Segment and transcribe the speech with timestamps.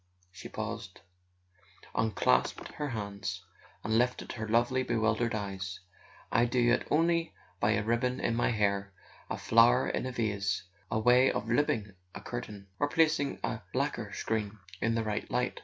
[0.31, 1.01] ."she paused,
[1.93, 3.45] unclasped her hands,
[3.83, 5.79] and lifted her lovely bewildered eyes,
[6.31, 8.93] "I do it only by a ribbon in my hair,
[9.29, 14.11] a flower in a vase, a way of looping a curtain, or placing a lacquer
[14.11, 15.59] screen in the right light.